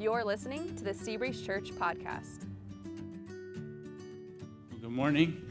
[0.00, 2.46] You're listening to the Seabreeze Church podcast.
[4.70, 5.42] Well, good morning.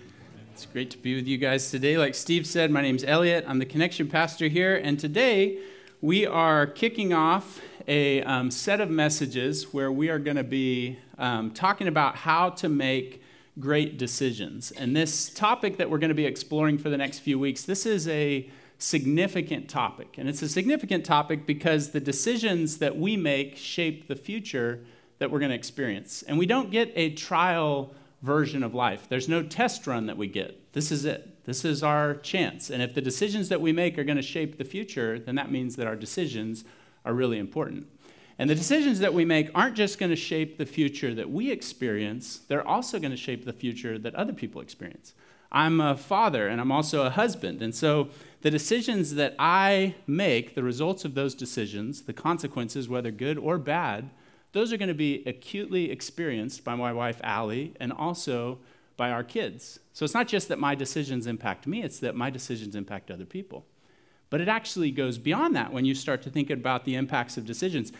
[0.52, 1.99] It's great to be with you guys today.
[1.99, 3.46] Like Steve said, my name's Elliot.
[3.47, 5.59] I'm the connection pastor here, and today
[6.01, 10.97] we are kicking off a um, set of messages where we are going to be
[11.20, 13.22] um, talking about how to make
[13.60, 14.72] great decisions.
[14.72, 17.86] And this topic that we're going to be exploring for the next few weeks, this
[17.86, 20.16] is a significant topic.
[20.17, 24.84] And it's a significant topic because the decisions that we make shape the future
[25.20, 26.23] that we're going to experience.
[26.23, 29.07] And we don't get a trial version of life.
[29.07, 30.73] There's no test run that we get.
[30.73, 31.43] This is it.
[31.45, 32.70] This is our chance.
[32.70, 35.51] And if the decisions that we make are going to shape the future, then that
[35.51, 36.63] means that our decisions
[37.05, 37.87] are really important.
[38.37, 41.51] And the decisions that we make aren't just going to shape the future that we
[41.51, 45.13] experience, they're also going to shape the future that other people experience.
[45.51, 47.61] I'm a father and I'm also a husband.
[47.61, 48.09] And so
[48.41, 53.57] the decisions that I make, the results of those decisions, the consequences, whether good or
[53.57, 54.09] bad,
[54.52, 58.60] those are going to be acutely experienced by my wife, Allie, and also
[58.98, 59.79] by our kids.
[59.93, 63.26] So it's not just that my decisions impact me, it's that my decisions impact other
[63.26, 63.65] people.
[64.30, 67.45] But it actually goes beyond that when you start to think about the impacts of
[67.45, 67.92] decisions.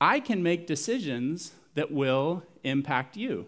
[0.00, 3.46] I can make decisions that will impact you.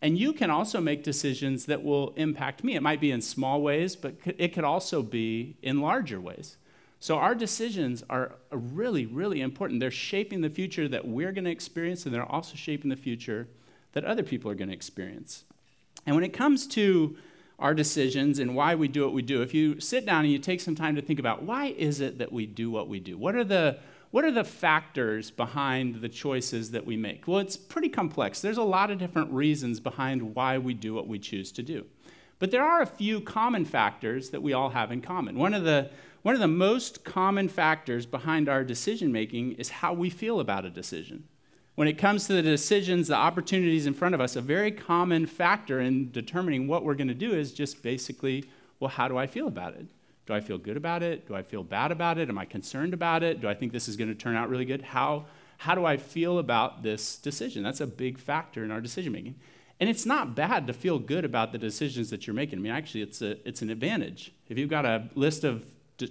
[0.00, 2.76] And you can also make decisions that will impact me.
[2.76, 6.56] It might be in small ways, but it could also be in larger ways.
[7.00, 9.80] So our decisions are really, really important.
[9.80, 13.48] They're shaping the future that we're going to experience, and they're also shaping the future
[13.92, 15.44] that other people are going to experience.
[16.06, 17.16] And when it comes to
[17.58, 20.38] our decisions and why we do what we do, if you sit down and you
[20.38, 23.18] take some time to think about why is it that we do what we do?
[23.18, 23.78] What are the
[24.10, 27.28] what are the factors behind the choices that we make?
[27.28, 28.40] Well, it's pretty complex.
[28.40, 31.84] There's a lot of different reasons behind why we do what we choose to do.
[32.38, 35.36] But there are a few common factors that we all have in common.
[35.36, 35.90] One of the,
[36.22, 40.64] one of the most common factors behind our decision making is how we feel about
[40.64, 41.24] a decision.
[41.74, 45.26] When it comes to the decisions, the opportunities in front of us, a very common
[45.26, 48.44] factor in determining what we're going to do is just basically,
[48.80, 49.86] well, how do I feel about it?
[50.28, 51.26] Do I feel good about it?
[51.26, 52.28] Do I feel bad about it?
[52.28, 53.40] Am I concerned about it?
[53.40, 54.82] Do I think this is going to turn out really good?
[54.82, 55.24] How,
[55.56, 57.62] how do I feel about this decision?
[57.62, 59.36] That's a big factor in our decision making.
[59.80, 62.58] And it's not bad to feel good about the decisions that you're making.
[62.58, 64.34] I mean, actually, it's, a, it's an advantage.
[64.50, 65.64] If you've got a list of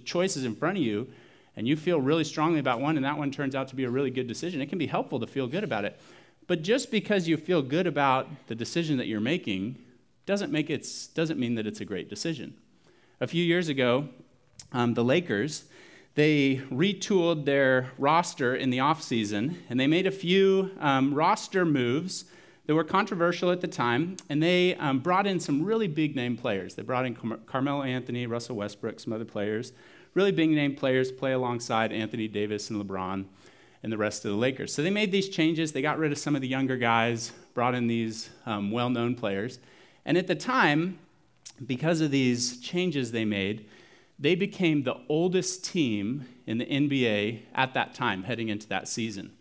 [0.04, 1.08] choices in front of you
[1.56, 3.90] and you feel really strongly about one and that one turns out to be a
[3.90, 6.00] really good decision, it can be helpful to feel good about it.
[6.48, 9.78] But just because you feel good about the decision that you're making
[10.26, 12.56] doesn't, make it, doesn't mean that it's a great decision.
[13.20, 14.10] A few years ago,
[14.72, 15.66] um, the Lakers,
[16.14, 22.26] they retooled their roster in the offseason, and they made a few um, roster moves
[22.68, 26.38] that were controversial at the time, and they um, brought in some really big name
[26.38, 26.76] players.
[26.76, 29.74] They brought in Car- Carmelo Anthony, Russell Westbrook, some other players,
[30.14, 33.26] really big name players play alongside Anthony Davis and LeBron
[33.82, 34.72] and the rest of the Lakers.
[34.72, 35.72] So they made these changes.
[35.72, 39.16] They got rid of some of the younger guys, brought in these um, well known
[39.16, 39.58] players.
[40.06, 41.00] And at the time,
[41.66, 43.68] because of these changes they made,
[44.20, 49.32] they became the oldest team in the NBA at that time, heading into that season.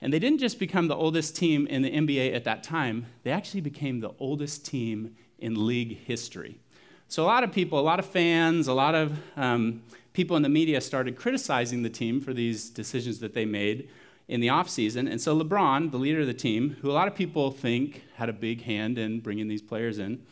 [0.00, 3.30] And they didn't just become the oldest team in the NBA at that time, they
[3.30, 6.60] actually became the oldest team in league history.
[7.08, 9.82] So, a lot of people, a lot of fans, a lot of um,
[10.12, 13.88] people in the media started criticizing the team for these decisions that they made
[14.28, 15.10] in the offseason.
[15.10, 18.28] And so, LeBron, the leader of the team, who a lot of people think had
[18.28, 20.22] a big hand in bringing these players in,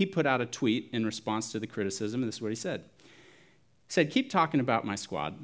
[0.00, 2.56] he put out a tweet in response to the criticism, and this is what he
[2.56, 2.84] said.
[3.86, 5.36] He said, Keep talking about my squad.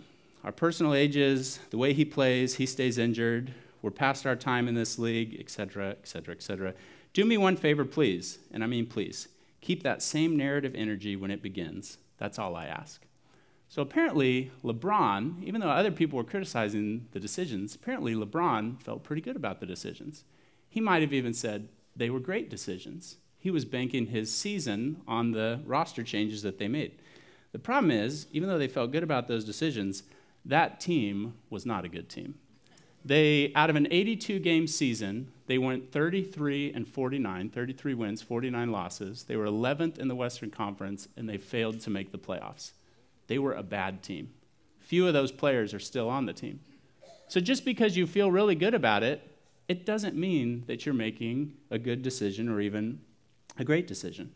[0.44, 3.52] Our personal ages, the way he plays, he stays injured,
[3.82, 6.74] we're past our time in this league, etc., etc., etc.
[7.12, 9.28] Do me one favor, please, and I mean please.
[9.60, 11.98] Keep that same narrative energy when it begins.
[12.16, 13.04] That's all I ask.
[13.68, 19.20] So apparently, LeBron, even though other people were criticizing the decisions, apparently LeBron felt pretty
[19.20, 20.24] good about the decisions.
[20.70, 25.30] He might have even said they were great decisions he was banking his season on
[25.30, 26.90] the roster changes that they made.
[27.52, 30.02] The problem is, even though they felt good about those decisions,
[30.44, 32.34] that team was not a good team.
[33.04, 38.72] They, out of an 82 game season, they went 33 and 49, 33 wins, 49
[38.72, 39.22] losses.
[39.22, 42.72] They were 11th in the Western Conference, and they failed to make the playoffs.
[43.28, 44.30] They were a bad team.
[44.80, 46.58] Few of those players are still on the team.
[47.28, 49.22] So just because you feel really good about it,
[49.68, 52.98] it doesn't mean that you're making a good decision or even
[53.58, 54.32] a great decision.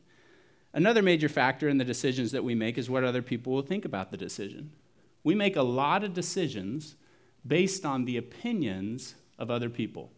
[0.73, 3.85] Another major factor in the decisions that we make is what other people will think
[3.85, 4.73] about the decision.
[5.25, 6.95] We make a lot of decisions
[7.47, 10.13] based on the opinions of other people.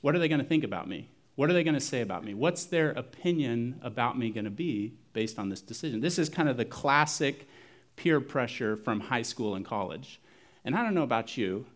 [0.00, 1.08] What are they going to think about me?
[1.36, 2.34] What are they going to say about me?
[2.34, 6.00] What's their opinion about me going to be based on this decision?
[6.00, 7.48] This is kind of the classic
[7.96, 10.20] peer pressure from high school and college.
[10.64, 11.66] And I don't know about you,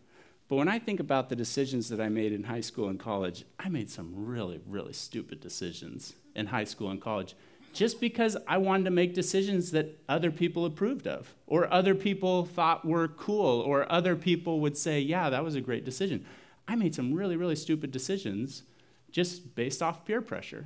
[0.51, 3.45] But when I think about the decisions that I made in high school and college,
[3.57, 7.35] I made some really, really stupid decisions in high school and college
[7.71, 12.43] just because I wanted to make decisions that other people approved of, or other people
[12.43, 16.25] thought were cool, or other people would say, yeah, that was a great decision.
[16.67, 18.63] I made some really, really stupid decisions
[19.09, 20.65] just based off peer pressure.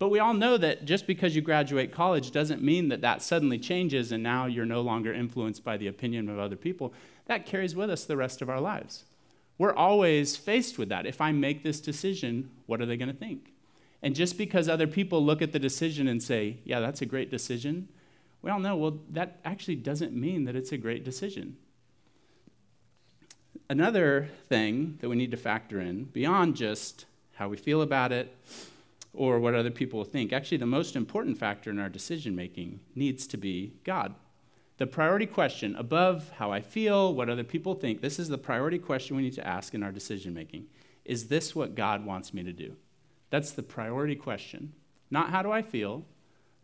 [0.00, 3.60] But we all know that just because you graduate college doesn't mean that that suddenly
[3.60, 6.92] changes and now you're no longer influenced by the opinion of other people.
[7.26, 9.04] That carries with us the rest of our lives.
[9.60, 11.04] We're always faced with that.
[11.04, 13.52] If I make this decision, what are they going to think?
[14.00, 17.30] And just because other people look at the decision and say, yeah, that's a great
[17.30, 17.90] decision,
[18.40, 21.58] we all know, well, that actually doesn't mean that it's a great decision.
[23.68, 27.04] Another thing that we need to factor in, beyond just
[27.34, 28.34] how we feel about it
[29.12, 33.26] or what other people think, actually, the most important factor in our decision making needs
[33.26, 34.14] to be God
[34.80, 38.78] the priority question above how I feel, what other people think, this is the priority
[38.78, 40.68] question we need to ask in our decision making.
[41.04, 42.76] Is this what God wants me to do?
[43.28, 44.72] That's the priority question.
[45.10, 46.06] Not how do I feel,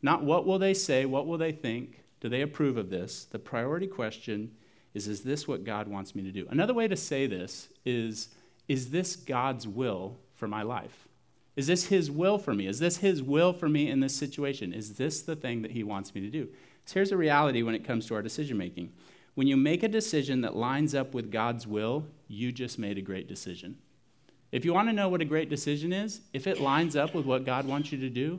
[0.00, 3.26] not what will they say, what will they think, do they approve of this?
[3.26, 4.52] The priority question
[4.94, 6.46] is is this what God wants me to do?
[6.48, 8.30] Another way to say this is
[8.66, 11.06] is this God's will for my life?
[11.54, 12.66] Is this His will for me?
[12.66, 14.72] Is this His will for me in this situation?
[14.72, 16.48] Is this the thing that He wants me to do?
[16.86, 18.92] So here's a reality when it comes to our decision making.
[19.34, 23.02] When you make a decision that lines up with God's will, you just made a
[23.02, 23.76] great decision.
[24.52, 27.26] If you want to know what a great decision is, if it lines up with
[27.26, 28.38] what God wants you to do,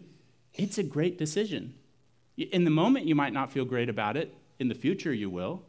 [0.55, 1.75] it's a great decision.
[2.38, 4.33] In the moment, you might not feel great about it.
[4.59, 5.61] In the future, you will.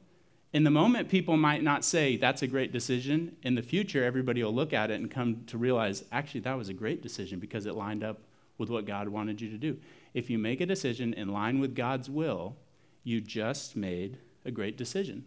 [0.53, 3.37] In the moment, people might not say, that's a great decision.
[3.43, 6.69] In the future, everybody will look at it and come to realize, actually, that was
[6.69, 8.21] a great decision because it lined up
[8.57, 9.79] with what God wanted you to do.
[10.15, 12.57] If you make a decision in line with God's will,
[13.05, 15.25] you just made a great decision.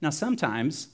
[0.00, 0.88] Now, sometimes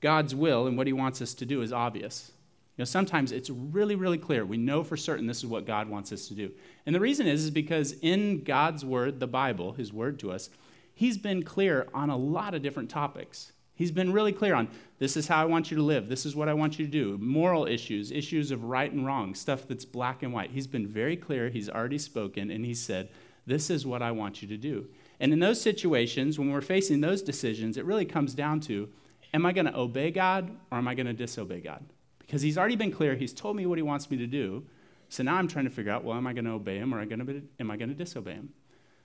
[0.00, 2.32] God's will and what He wants us to do is obvious.
[2.76, 4.44] You know, sometimes it's really, really clear.
[4.44, 6.52] We know for certain this is what God wants us to do.
[6.86, 10.50] And the reason is, is because in God's Word, the Bible, His Word to us,
[10.94, 13.52] He's been clear on a lot of different topics.
[13.78, 14.68] He's been really clear on
[14.98, 16.90] this is how I want you to live, this is what I want you to
[16.90, 20.50] do, moral issues, issues of right and wrong, stuff that's black and white.
[20.50, 23.08] He's been very clear, he's already spoken, and he said,
[23.46, 24.88] This is what I want you to do.
[25.20, 28.88] And in those situations, when we're facing those decisions, it really comes down to
[29.34, 31.84] am I going to obey God or am I going to disobey God?
[32.18, 34.64] Because he's already been clear, he's told me what he wants me to do.
[35.08, 37.00] So now I'm trying to figure out, well, am I going to obey him or
[37.00, 38.52] am I going to disobey him?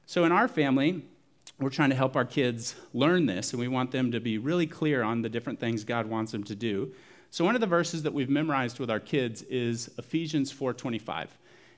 [0.05, 1.03] So in our family,
[1.59, 4.67] we're trying to help our kids learn this, and we want them to be really
[4.67, 6.93] clear on the different things God wants them to do.
[7.31, 11.27] So one of the verses that we've memorized with our kids is Ephesians 4:25.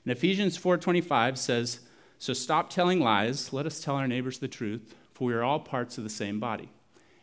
[0.03, 1.79] And Ephesians 4:25 says,
[2.25, 3.53] so stop telling lies.
[3.53, 6.39] Let us tell our neighbors the truth, for we are all parts of the same
[6.39, 6.69] body.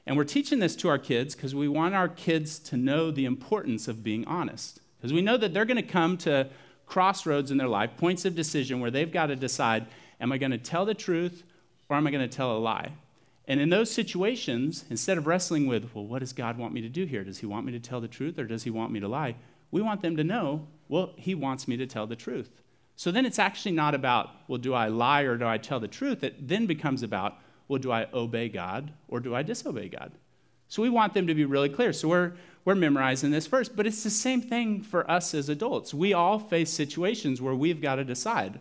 [0.06, 3.24] And we're teaching this to our kids because we want our kids to know the
[3.24, 4.78] importance of being honest.
[4.96, 6.48] Because we know that they're going to come to
[6.86, 9.86] crossroads in their life, points of decision where they've got to decide
[10.20, 11.42] am I going to tell the truth
[11.88, 12.92] or am I going to tell a lie?
[13.48, 16.88] And in those situations, instead of wrestling with, well, what does God want me to
[16.88, 17.24] do here?
[17.24, 19.34] Does He want me to tell the truth or does He want me to lie?
[19.72, 22.62] We want them to know, well, He wants me to tell the truth.
[23.02, 25.88] So then it's actually not about, well, do I lie or do I tell the
[25.88, 26.22] truth?
[26.22, 30.12] It then becomes about, well, do I obey God or do I disobey God?
[30.68, 31.92] So we want them to be really clear.
[31.92, 32.34] So we're,
[32.64, 33.74] we're memorizing this first.
[33.74, 35.92] But it's the same thing for us as adults.
[35.92, 38.60] We all face situations where we've got to decide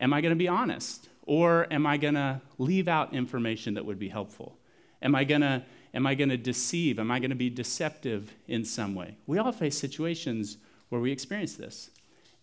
[0.00, 1.08] am I going to be honest?
[1.24, 4.56] Or am I going to leave out information that would be helpful?
[5.02, 7.00] Am I going to am I going to deceive?
[7.00, 9.16] Am I going to be deceptive in some way?
[9.26, 10.58] We all face situations
[10.90, 11.90] where we experience this.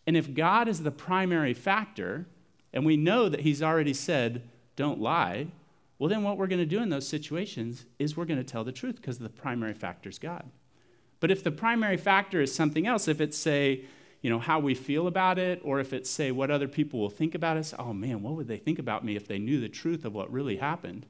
[0.08, 2.26] And if God is the primary factor,
[2.74, 4.42] and we know that He's already said,
[4.76, 5.48] don't lie,
[6.00, 8.64] well, then what we're going to do in those situations is we're going to tell
[8.64, 10.46] the truth because the primary factor is God.
[11.20, 13.86] But if the primary factor is something else, if it's, say,
[14.22, 17.10] you know, how we feel about it, or if it's, say, what other people will
[17.10, 19.70] think about us, oh man, what would they think about me if they knew the
[19.70, 21.06] truth of what really happened?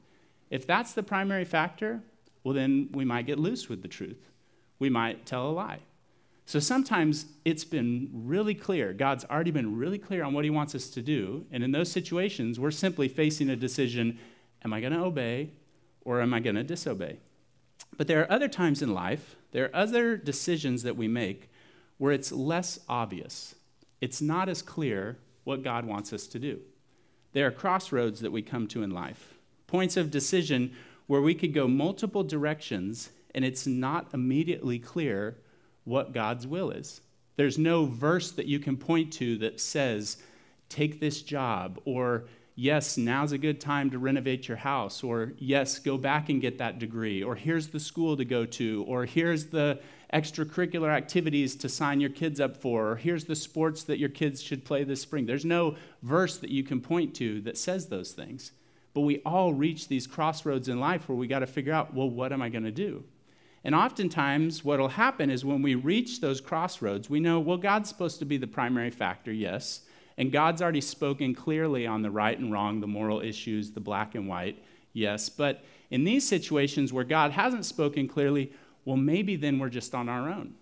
[0.49, 2.01] If that's the primary factor,
[2.43, 4.31] well, then we might get loose with the truth.
[4.79, 5.79] We might tell a lie.
[6.47, 8.93] So sometimes it's been really clear.
[8.93, 11.45] God's already been really clear on what he wants us to do.
[11.51, 14.17] And in those situations, we're simply facing a decision
[14.63, 15.51] am I going to obey
[16.05, 17.17] or am I going to disobey?
[17.97, 21.51] But there are other times in life, there are other decisions that we make
[21.97, 23.55] where it's less obvious.
[23.99, 26.61] It's not as clear what God wants us to do.
[27.33, 29.33] There are crossroads that we come to in life,
[29.67, 30.73] points of decision
[31.07, 35.35] where we could go multiple directions and it's not immediately clear
[35.87, 37.01] what God's will is.
[37.37, 40.17] There's no verse that you can point to that says,
[40.69, 42.25] take this job, or
[42.55, 46.57] yes, now's a good time to renovate your house, or yes, go back and get
[46.57, 49.79] that degree, or here's the school to go to, or here's the
[50.13, 54.41] extracurricular activities to sign your kids up for, or here's the sports that your kids
[54.41, 55.25] should play this spring.
[55.25, 58.51] There's no verse that you can point to that says those things.
[58.93, 62.09] But we all reach these crossroads in life where we got to figure out, well,
[62.09, 63.03] what am I going to do?
[63.67, 67.89] And oftentimes, what will happen is when we reach those crossroads, we know, well, God's
[67.89, 69.81] supposed to be the primary factor, yes.
[70.17, 74.15] And God's already spoken clearly on the right and wrong, the moral issues, the black
[74.15, 75.27] and white, yes.
[75.27, 78.53] But in these situations where God hasn't spoken clearly,
[78.85, 80.53] well, maybe then we're just on our own.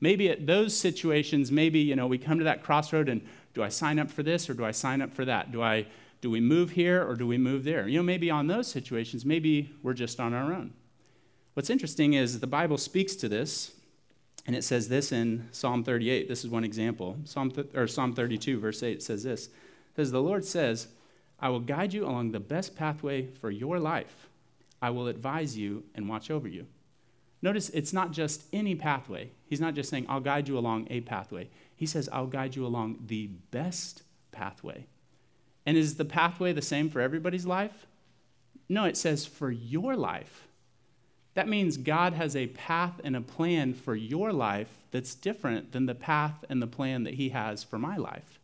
[0.00, 3.20] Maybe at those situations, maybe, you know, we come to that crossroad and
[3.54, 5.52] do I sign up for this or do I sign up for that?
[5.52, 5.86] Do I
[6.20, 7.86] do we move here or do we move there?
[7.86, 10.72] You know, maybe on those situations, maybe we're just on our own.
[11.54, 13.72] What's interesting is the Bible speaks to this,
[14.46, 16.28] and it says this in Psalm 38.
[16.28, 17.18] This is one example.
[17.24, 19.46] Psalm, th- or Psalm 32, verse 8 says this.
[19.46, 19.52] It
[19.96, 20.88] says, The Lord says,
[21.38, 24.28] I will guide you along the best pathway for your life.
[24.80, 26.66] I will advise you and watch over you.
[27.42, 29.30] Notice it's not just any pathway.
[29.44, 31.50] He's not just saying, I'll guide you along a pathway.
[31.76, 34.86] He says, I'll guide you along the best pathway.
[35.66, 37.86] And is the pathway the same for everybody's life?
[38.68, 40.48] No, it says for your life.
[41.34, 45.86] That means God has a path and a plan for your life that's different than
[45.86, 48.38] the path and the plan that He has for my life.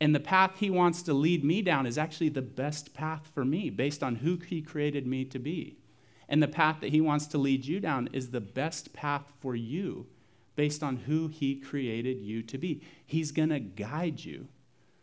[0.00, 3.44] And the path He wants to lead me down is actually the best path for
[3.44, 5.78] me based on who He created me to be.
[6.28, 9.56] And the path that He wants to lead you down is the best path for
[9.56, 10.06] you
[10.54, 12.82] based on who He created you to be.
[13.06, 14.48] He's going to guide you.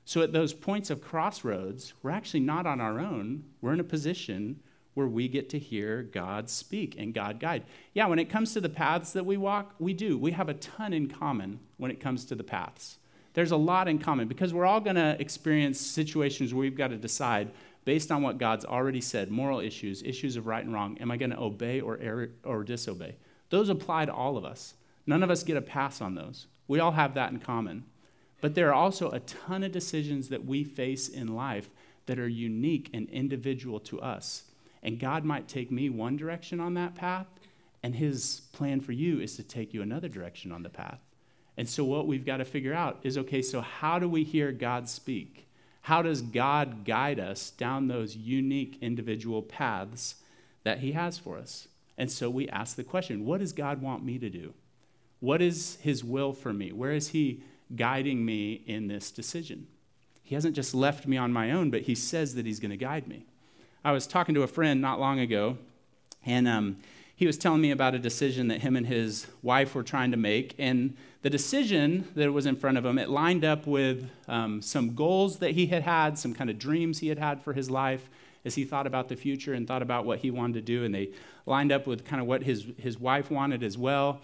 [0.08, 3.46] So at those points of crossroads, we're actually not on our own.
[3.60, 4.60] We're in a position
[4.96, 7.64] where we get to hear God speak and God guide.
[7.94, 10.18] Yeah, when it comes to the paths that we walk, we do.
[10.18, 12.98] We have a ton in common when it comes to the paths.
[13.34, 16.88] There's a lot in common because we're all going to experience situations where we've got
[16.88, 17.52] to decide
[17.84, 21.18] based on what God's already said, moral issues, issues of right and wrong, am I
[21.18, 23.16] going to obey or, err, or disobey?
[23.50, 24.74] Those apply to all of us.
[25.06, 26.48] None of us get a pass on those.
[26.68, 27.84] We all have that in common.
[28.42, 31.70] But there are also a ton of decisions that we face in life
[32.08, 34.44] that are unique and individual to us.
[34.86, 37.26] And God might take me one direction on that path,
[37.82, 41.00] and His plan for you is to take you another direction on the path.
[41.58, 44.52] And so, what we've got to figure out is okay, so how do we hear
[44.52, 45.48] God speak?
[45.82, 50.16] How does God guide us down those unique individual paths
[50.64, 51.68] that He has for us?
[51.98, 54.54] And so we ask the question what does God want me to do?
[55.20, 56.72] What is His will for me?
[56.72, 57.42] Where is He
[57.76, 59.66] guiding me in this decision?
[60.22, 62.78] He hasn't just left me on my own, but He says that He's going to
[62.78, 63.26] guide me.
[63.86, 65.60] I was talking to a friend not long ago,
[66.26, 66.78] and um,
[67.16, 70.18] he was telling me about a decision that him and his wife were trying to
[70.18, 70.56] make.
[70.58, 74.96] And the decision that was in front of him, it lined up with um, some
[74.96, 78.10] goals that he had had, some kind of dreams he had had for his life
[78.44, 80.84] as he thought about the future and thought about what he wanted to do.
[80.84, 81.12] And they
[81.46, 84.20] lined up with kind of what his, his wife wanted as well.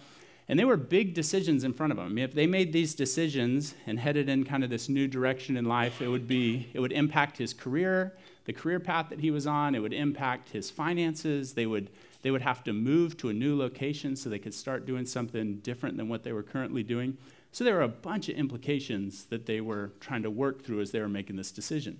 [0.47, 2.05] And they were big decisions in front of him.
[2.05, 5.55] I mean, if they made these decisions and headed in kind of this new direction
[5.55, 9.31] in life, it would be it would impact his career, the career path that he
[9.31, 9.75] was on.
[9.75, 11.53] It would impact his finances.
[11.53, 11.89] They would,
[12.21, 15.57] they would have to move to a new location so they could start doing something
[15.57, 17.17] different than what they were currently doing.
[17.51, 20.91] So there were a bunch of implications that they were trying to work through as
[20.91, 21.99] they were making this decision.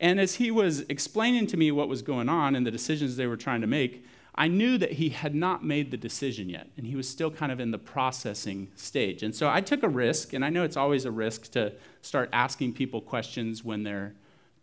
[0.00, 3.26] And as he was explaining to me what was going on and the decisions they
[3.26, 4.04] were trying to make,
[4.34, 7.50] I knew that he had not made the decision yet, and he was still kind
[7.50, 9.22] of in the processing stage.
[9.22, 12.28] And so I took a risk, and I know it's always a risk to start
[12.34, 14.12] asking people questions when they're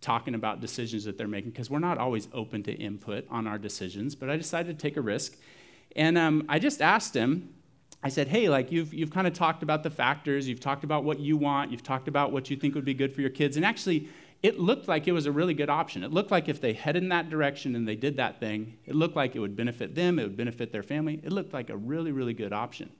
[0.03, 3.57] talking about decisions that they're making because we're not always open to input on our
[3.57, 4.13] decisions.
[4.13, 5.37] But I decided to take a risk.
[5.95, 7.53] And um, I just asked him,
[8.03, 11.05] I said, hey, like you've, you've kind of talked about the factors, you've talked about
[11.05, 13.55] what you want, you've talked about what you think would be good for your kids.
[13.55, 14.09] And actually,
[14.41, 16.03] it looked like it was a really good option.
[16.03, 18.93] It looked like if they headed in that direction and they did that thing, it
[18.93, 21.21] looked like it would benefit them, it would benefit their family.
[21.23, 22.91] It looked like a really, really good option.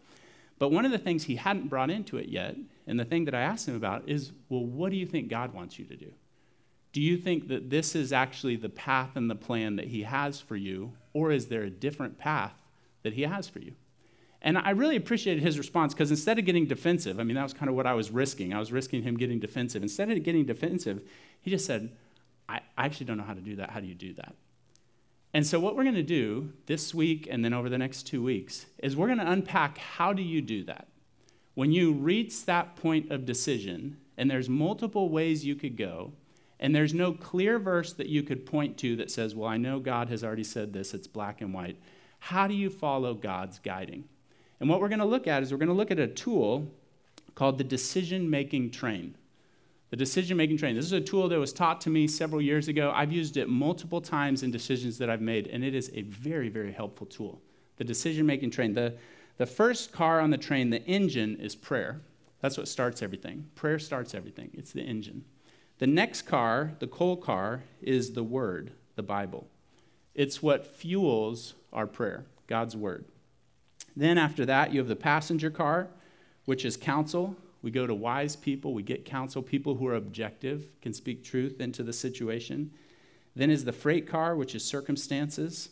[0.57, 2.55] But one of the things he hadn't brought into it yet,
[2.87, 5.53] and the thing that I asked him about is, well, what do you think God
[5.53, 6.13] wants you to do?
[6.93, 10.39] Do you think that this is actually the path and the plan that He has
[10.39, 12.53] for you, or is there a different path
[13.01, 13.73] that He has for you?
[14.43, 17.53] And I really appreciated his response because instead of getting defensive, I mean, that was
[17.53, 18.53] kind of what I was risking.
[18.53, 19.81] I was risking him getting defensive.
[19.81, 21.01] Instead of getting defensive,
[21.41, 21.91] he just said,
[22.49, 23.69] I, actually don't know how to do that.
[23.69, 24.35] How do you do that?
[25.33, 28.21] And so, what we're going to do this week and then over the next two
[28.21, 30.89] weeks is we're going to unpack how do you do that?
[31.55, 36.11] When you reach that point of decision, and there's multiple ways you could go,
[36.63, 39.79] and there's no clear verse that you could point to that says, Well, I know
[39.79, 41.77] God has already said this, it's black and white.
[42.19, 44.05] How do you follow God's guiding?
[44.61, 46.71] And what we're going to look at is we're going to look at a tool
[47.35, 49.15] called the decision making train.
[49.89, 50.73] The decision making train.
[50.73, 52.93] This is a tool that was taught to me several years ago.
[52.95, 56.47] I've used it multiple times in decisions that I've made, and it is a very,
[56.47, 57.41] very helpful tool.
[57.75, 58.73] The decision making train.
[58.73, 58.95] The,
[59.37, 62.01] The first car on the train, the engine, is prayer.
[62.39, 63.49] That's what starts everything.
[63.53, 65.25] Prayer starts everything, it's the engine.
[65.83, 69.49] The next car, the coal car, is the Word, the Bible.
[70.15, 73.03] It's what fuels our prayer, God's Word.
[73.93, 75.89] Then after that, you have the passenger car,
[76.45, 77.35] which is counsel.
[77.61, 81.59] We go to wise people, we get counsel, people who are objective, can speak truth
[81.59, 82.71] into the situation.
[83.35, 85.67] Then is the freight car, which is circumstances.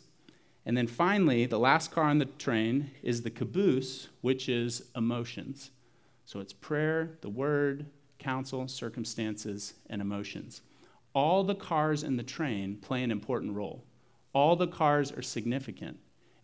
[0.66, 5.70] And then finally, the last car on the train is the caboose, which is emotions.
[6.26, 7.86] So it's prayer, the word,
[8.22, 10.62] counsel, circumstances, and emotions.
[11.14, 13.84] All the cars in the train play an important role.
[14.32, 15.98] All the cars are significant.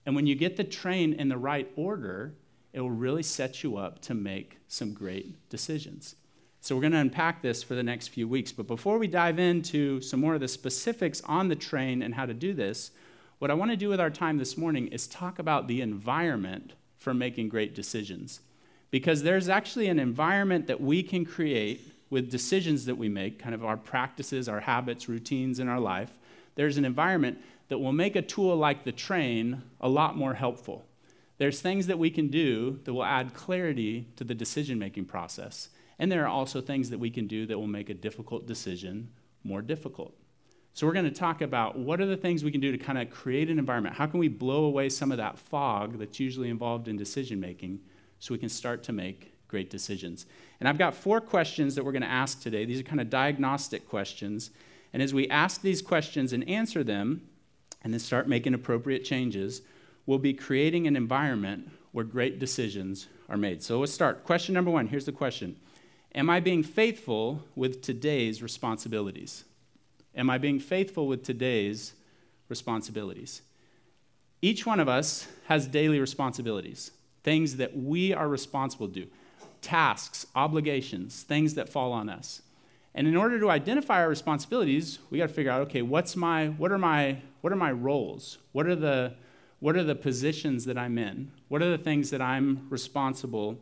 [0.04, 2.34] And when you get the train in the right order,
[2.72, 6.16] it will really set you up to make some great decisions.
[6.60, 8.50] So, we're going to unpack this for the next few weeks.
[8.50, 12.26] But before we dive into some more of the specifics on the train and how
[12.26, 12.90] to do this,
[13.38, 16.72] what I want to do with our time this morning is talk about the environment
[16.96, 18.40] for making great decisions.
[18.90, 23.54] Because there's actually an environment that we can create with decisions that we make, kind
[23.54, 26.10] of our practices, our habits, routines in our life.
[26.54, 30.86] There's an environment that will make a tool like the train a lot more helpful.
[31.36, 35.68] There's things that we can do that will add clarity to the decision making process.
[35.98, 39.10] And there are also things that we can do that will make a difficult decision
[39.44, 40.14] more difficult.
[40.74, 42.98] So, we're going to talk about what are the things we can do to kind
[42.98, 43.96] of create an environment.
[43.96, 47.80] How can we blow away some of that fog that's usually involved in decision making
[48.18, 50.26] so we can start to make great decisions?
[50.60, 52.64] And I've got four questions that we're going to ask today.
[52.64, 54.50] These are kind of diagnostic questions.
[54.92, 57.28] And as we ask these questions and answer them,
[57.82, 59.62] and then start making appropriate changes,
[60.06, 63.62] we'll be creating an environment where great decisions are made.
[63.62, 64.24] So let's start.
[64.24, 65.56] Question number one here's the question
[66.14, 69.44] Am I being faithful with today's responsibilities?
[70.14, 71.92] Am I being faithful with today's
[72.48, 73.42] responsibilities?
[74.40, 76.92] Each one of us has daily responsibilities,
[77.28, 79.06] things that we are responsible to do,
[79.60, 82.40] tasks, obligations, things that fall on us.
[82.94, 86.46] And in order to identify our responsibilities, we got to figure out okay, what's my
[86.46, 88.38] what are my what are my roles?
[88.52, 89.12] What are the
[89.60, 91.30] what are the positions that I'm in?
[91.48, 93.58] What are the things that I'm responsible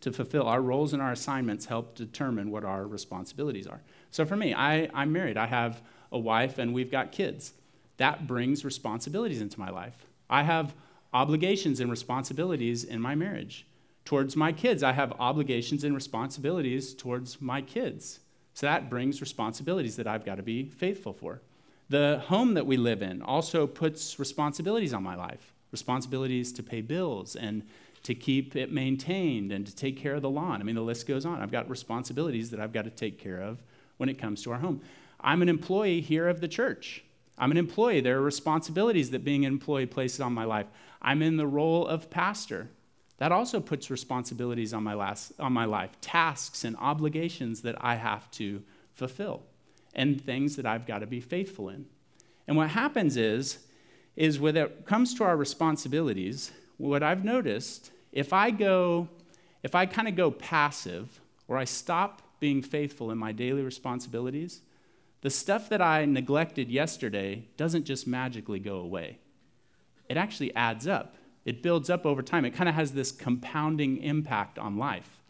[0.00, 0.44] to fulfill?
[0.44, 3.80] Our roles and our assignments help determine what our responsibilities are.
[4.12, 5.36] So for me, I, I'm married.
[5.36, 7.52] I have a wife and we've got kids.
[7.96, 10.06] That brings responsibilities into my life.
[10.30, 10.72] I have
[11.12, 13.66] obligations and responsibilities in my marriage.
[14.04, 18.20] Towards my kids, I have obligations and responsibilities towards my kids.
[18.54, 21.40] So that brings responsibilities that I've got to be faithful for.
[21.88, 26.82] The home that we live in also puts responsibilities on my life responsibilities to pay
[26.82, 27.62] bills and
[28.02, 30.60] to keep it maintained and to take care of the lawn.
[30.60, 31.40] I mean, the list goes on.
[31.40, 33.62] I've got responsibilities that I've got to take care of
[33.96, 34.82] when it comes to our home.
[35.20, 37.04] I'm an employee here of the church.
[37.38, 38.00] I'm an employee.
[38.00, 40.66] There are responsibilities that being an employee places on my life.
[41.00, 42.68] I'm in the role of pastor.
[43.18, 47.94] That also puts responsibilities on my, last, on my life, tasks and obligations that I
[47.94, 48.62] have to
[48.94, 49.42] fulfill,
[49.94, 51.86] and things that I've got to be faithful in.
[52.46, 53.58] And what happens is,
[54.16, 59.08] is when it comes to our responsibilities, what I've noticed, if I go,
[59.62, 64.60] if I kind of go passive, or I stop being faithful in my daily responsibilities,
[65.22, 69.18] the stuff that I neglected yesterday doesn't just magically go away.
[70.08, 71.16] It actually adds up.
[71.44, 72.44] It builds up over time.
[72.44, 75.22] It kind of has this compounding impact on life.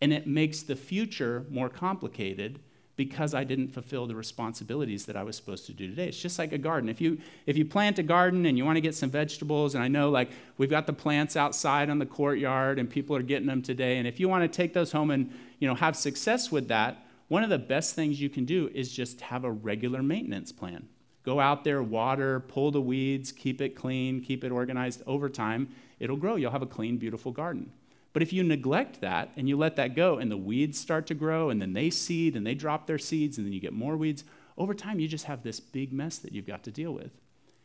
[0.00, 2.60] And it makes the future more complicated
[2.96, 6.08] because I didn't fulfill the responsibilities that I was supposed to do today.
[6.08, 6.88] It's just like a garden.
[6.88, 9.82] If you if you plant a garden and you want to get some vegetables, and
[9.82, 13.46] I know like we've got the plants outside on the courtyard and people are getting
[13.46, 16.52] them today, and if you want to take those home and you know have success
[16.52, 20.02] with that, one of the best things you can do is just have a regular
[20.02, 20.88] maintenance plan.
[21.22, 25.00] Go out there, water, pull the weeds, keep it clean, keep it organized.
[25.06, 25.68] Over time,
[26.00, 26.34] it'll grow.
[26.34, 27.70] You'll have a clean, beautiful garden.
[28.12, 31.14] But if you neglect that and you let that go and the weeds start to
[31.14, 33.96] grow and then they seed and they drop their seeds and then you get more
[33.96, 34.24] weeds,
[34.58, 37.12] over time you just have this big mess that you've got to deal with.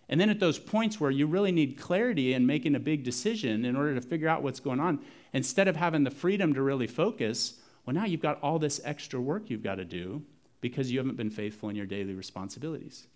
[0.10, 3.66] And then at those points where you really need clarity and making a big decision
[3.66, 5.00] in order to figure out what's going on,
[5.34, 9.20] instead of having the freedom to really focus, well, now you've got all this extra
[9.20, 10.24] work you've got to do
[10.62, 13.08] because you haven't been faithful in your daily responsibilities.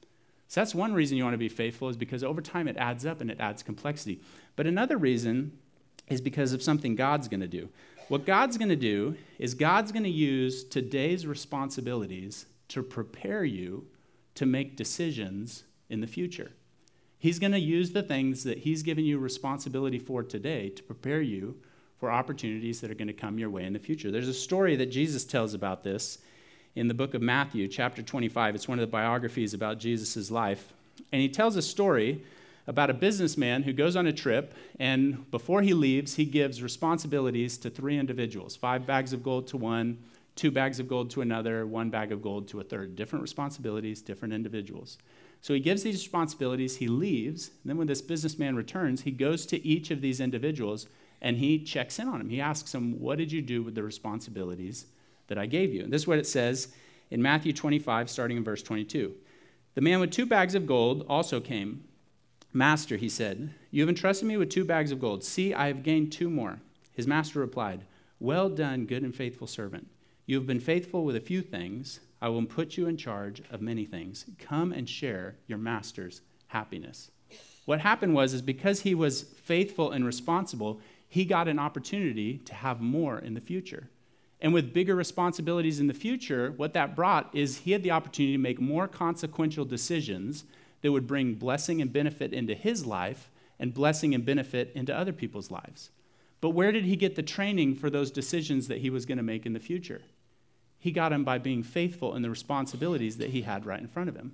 [0.48, 3.06] So that's one reason you want to be faithful, is because over time it adds
[3.06, 4.22] up and it adds complexity.
[4.56, 5.58] But another reason
[6.08, 7.70] is because of something God's going to do.
[8.08, 13.88] What God's going to do is God's going to use today's responsibilities to prepare you
[14.36, 16.52] to make decisions in the future.
[17.20, 21.22] He's going to use the things that He's given you responsibility for today to prepare
[21.22, 21.58] you
[22.00, 24.10] for opportunities that are going to come your way in the future.
[24.10, 26.20] There's a story that Jesus tells about this
[26.76, 28.56] in the book of Matthew, chapter 25.
[28.56, 30.74] It's one of the biographies about Jesus' life.
[31.12, 32.24] And he tells a story
[32.68, 37.58] about a businessman who goes on a trip, and before he leaves, he gives responsibilities
[37.58, 39.98] to three individuals five bags of gold to one,
[40.36, 42.96] two bags of gold to another, one bag of gold to a third.
[42.96, 45.00] Different responsibilities, different individuals.
[45.42, 49.46] So he gives these responsibilities, he leaves, and then when this businessman returns, he goes
[49.48, 50.88] to each of these individuals
[51.22, 52.30] and he checks in on him.
[52.30, 54.86] He asks him, What did you do with the responsibilities
[55.28, 55.84] that I gave you?
[55.84, 56.70] And this is what it says
[57.12, 59.14] in Matthew 25, starting in verse 22.
[59.76, 61.84] The man with two bags of gold also came.
[62.52, 65.24] Master, he said, you have entrusted me with two bags of gold.
[65.24, 66.60] See, I have gained two more.
[66.92, 67.82] His master replied,
[68.20, 69.88] Well done, good and faithful servant.
[70.26, 72.00] You have been faithful with a few things.
[72.22, 74.26] I will put you in charge of many things.
[74.40, 77.12] Come and share your master's happiness.
[77.66, 82.54] What happened was is because he was faithful and responsible, he got an opportunity to
[82.54, 83.90] have more in the future.
[84.40, 88.34] And with bigger responsibilities in the future, what that brought is he had the opportunity
[88.34, 90.46] to make more consequential decisions
[90.82, 95.12] that would bring blessing and benefit into his life and blessing and benefit into other
[95.12, 95.90] people's lives.
[96.42, 99.24] But where did he get the training for those decisions that he was going to
[99.24, 100.02] make in the future?
[100.78, 104.08] He got them by being faithful in the responsibilities that he had right in front
[104.08, 104.34] of him.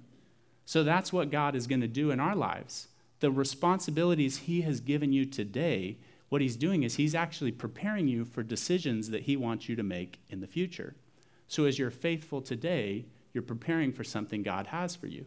[0.65, 2.89] So that's what God is going to do in our lives.
[3.21, 5.97] The responsibilities he has given you today,
[6.29, 9.83] what he's doing is he's actually preparing you for decisions that he wants you to
[9.83, 10.95] make in the future.
[11.47, 15.25] So as you're faithful today, you're preparing for something God has for you.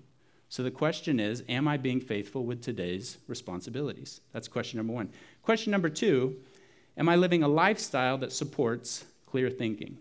[0.49, 4.21] So the question is Am I being faithful with today's responsibilities?
[4.33, 5.11] That's question number one.
[5.43, 6.37] Question number two
[6.97, 9.99] Am I living a lifestyle that supports clear thinking?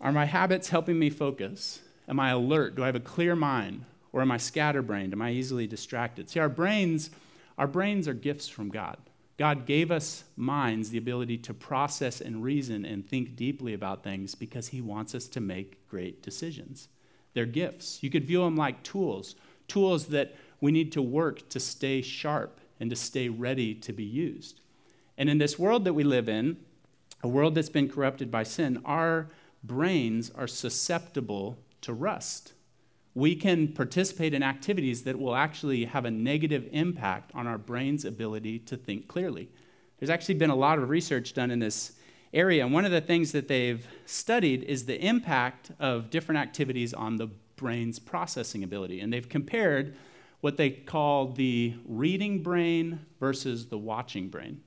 [0.00, 1.80] Are my habits helping me focus?
[2.08, 2.74] Am I alert?
[2.74, 3.84] Do I have a clear mind?
[4.12, 5.12] Or am I scatterbrained?
[5.12, 6.28] Am I easily distracted?
[6.28, 7.10] See, our brains,
[7.56, 8.96] our brains are gifts from God.
[9.40, 14.34] God gave us minds the ability to process and reason and think deeply about things
[14.34, 16.88] because He wants us to make great decisions.
[17.32, 18.02] They're gifts.
[18.02, 22.60] You could view them like tools tools that we need to work to stay sharp
[22.78, 24.60] and to stay ready to be used.
[25.16, 26.58] And in this world that we live in,
[27.22, 29.28] a world that's been corrupted by sin, our
[29.64, 32.52] brains are susceptible to rust.
[33.14, 38.04] We can participate in activities that will actually have a negative impact on our brain's
[38.04, 39.48] ability to think clearly.
[39.98, 41.92] There's actually been a lot of research done in this
[42.32, 46.94] area, and one of the things that they've studied is the impact of different activities
[46.94, 49.00] on the brain's processing ability.
[49.00, 49.94] And they've compared
[50.40, 54.62] what they call the reading brain versus the watching brain.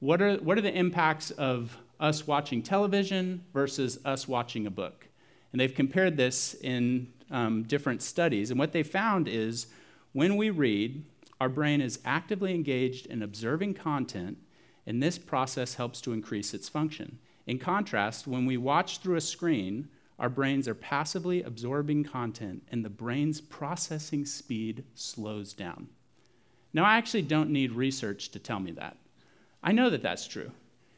[0.00, 5.06] What are, what are the impacts of us watching television versus us watching a book?
[5.52, 8.50] And they've compared this in um, different studies.
[8.50, 9.66] And what they found is
[10.12, 11.04] when we read,
[11.40, 14.38] our brain is actively engaged in observing content,
[14.86, 17.18] and this process helps to increase its function.
[17.46, 22.84] In contrast, when we watch through a screen, our brains are passively absorbing content, and
[22.84, 25.88] the brain's processing speed slows down.
[26.72, 28.96] Now, I actually don't need research to tell me that.
[29.62, 30.52] I know that that's true.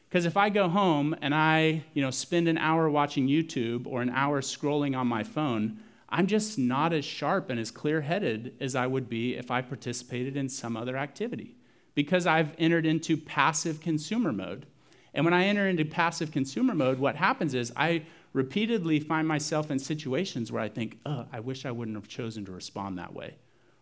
[0.09, 4.01] Because if I go home and I, you know, spend an hour watching YouTube or
[4.01, 8.75] an hour scrolling on my phone, I'm just not as sharp and as clear-headed as
[8.75, 11.55] I would be if I participated in some other activity.
[11.95, 14.65] Because I've entered into passive consumer mode.
[15.13, 19.71] And when I enter into passive consumer mode, what happens is I repeatedly find myself
[19.71, 23.13] in situations where I think, oh, I wish I wouldn't have chosen to respond that
[23.13, 23.35] way.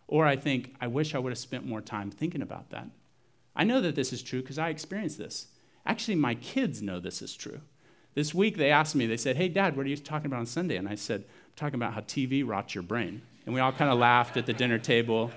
[0.08, 2.88] Or I think, I wish I would have spent more time thinking about that.
[3.54, 5.48] I know that this is true because I experienced this.
[5.84, 7.60] Actually, my kids know this is true.
[8.14, 10.46] This week they asked me, they said, Hey, Dad, what are you talking about on
[10.46, 10.76] Sunday?
[10.76, 11.24] And I said,
[11.56, 13.22] talking about how TV rots your brain.
[13.46, 15.30] And we all kind of laughed at the dinner table.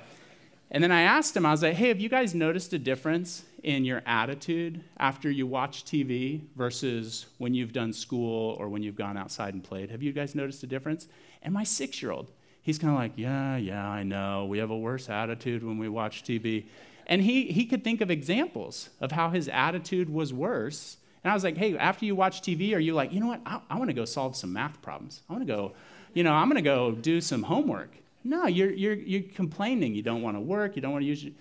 [0.71, 3.45] And then I asked him, I was like, Hey, have you guys noticed a difference
[3.63, 8.95] in your attitude after you watch TV versus when you've done school or when you've
[8.95, 9.89] gone outside and played?
[9.89, 11.07] Have you guys noticed a difference?
[11.41, 14.45] And my six year old, he's kind of like, Yeah, yeah, I know.
[14.45, 16.65] We have a worse attitude when we watch TV.
[17.07, 20.97] And he, he could think of examples of how his attitude was worse.
[21.23, 23.41] And I was like, Hey, after you watch TV, are you like, You know what?
[23.45, 25.21] I, I want to go solve some math problems.
[25.29, 25.73] I want to go,
[26.13, 27.95] you know, I'm going to go do some homework.
[28.23, 29.95] No, you're, you're, you're complaining.
[29.95, 30.75] You don't want to work.
[30.75, 31.23] You don't want to use.
[31.23, 31.33] Your,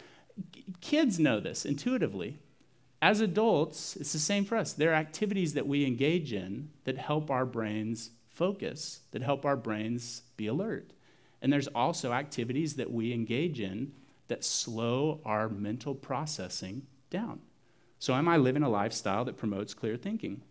[0.81, 2.39] kids know this intuitively.
[3.01, 4.73] As adults, it's the same for us.
[4.73, 9.57] There are activities that we engage in that help our brains focus, that help our
[9.57, 10.93] brains be alert.
[11.41, 13.93] And there's also activities that we engage in
[14.27, 17.41] that slow our mental processing down.
[18.01, 20.43] So, am I living a lifestyle that promotes clear thinking?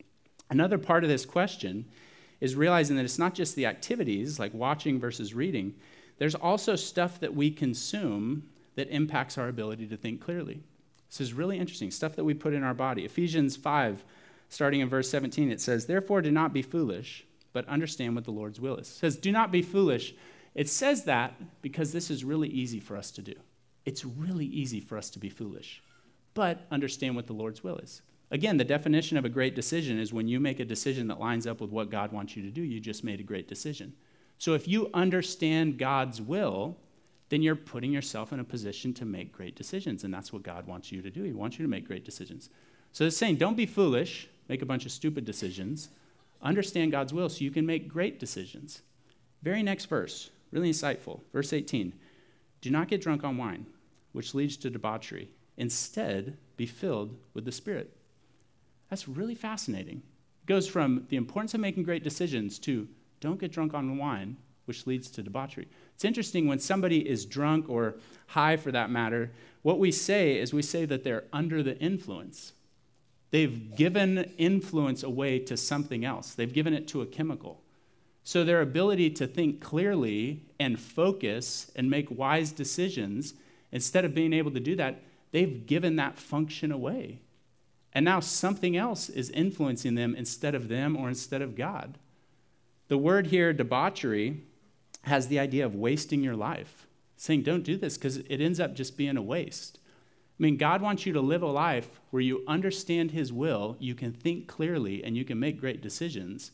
[0.50, 1.86] Another part of this question
[2.40, 5.76] is realizing that it's not just the activities like watching versus reading,
[6.18, 8.44] there's also stuff that we consume
[8.76, 10.62] that impacts our ability to think clearly.
[11.10, 13.06] This is really interesting, stuff that we put in our body.
[13.06, 14.04] Ephesians 5,
[14.50, 18.32] starting in verse 17, it says, Therefore, do not be foolish, but understand what the
[18.32, 18.88] Lord's will is.
[18.88, 20.14] It says, Do not be foolish.
[20.54, 23.36] It says that because this is really easy for us to do.
[23.86, 25.82] it's really easy for us to be foolish.
[26.34, 28.02] But understand what the Lord's will is.
[28.30, 31.48] Again, the definition of a great decision is when you make a decision that lines
[31.48, 33.94] up with what God wants you to do, you just made a great decision.
[34.38, 36.78] So if you understand God's will,
[37.30, 40.04] then you're putting yourself in a position to make great decisions.
[40.04, 41.24] And that's what God wants you to do.
[41.24, 42.50] He wants you to make great decisions.
[42.92, 45.90] So it's saying don't be foolish, make a bunch of stupid decisions.
[46.42, 48.82] Understand God's will so you can make great decisions.
[49.42, 51.22] Very next verse, really insightful.
[51.34, 51.94] Verse 18
[52.62, 53.66] Do not get drunk on wine,
[54.12, 55.30] which leads to debauchery.
[55.58, 57.97] Instead, be filled with the Spirit.
[58.90, 60.02] That's really fascinating.
[60.44, 62.88] It goes from the importance of making great decisions to
[63.20, 65.68] don't get drunk on wine, which leads to debauchery.
[65.96, 67.96] It's interesting when somebody is drunk or
[68.28, 72.54] high for that matter, what we say is we say that they're under the influence.
[73.32, 77.62] They've given influence away to something else, they've given it to a chemical.
[78.24, 83.34] So their ability to think clearly and focus and make wise decisions,
[83.72, 87.22] instead of being able to do that, they've given that function away.
[87.98, 91.98] And now something else is influencing them instead of them or instead of God.
[92.90, 94.44] The word here, debauchery,
[95.02, 98.76] has the idea of wasting your life, saying, don't do this because it ends up
[98.76, 99.80] just being a waste.
[100.40, 103.96] I mean, God wants you to live a life where you understand His will, you
[103.96, 106.52] can think clearly, and you can make great decisions.